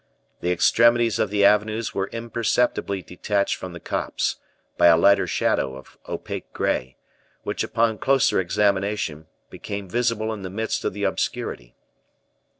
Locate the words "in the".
10.33-10.49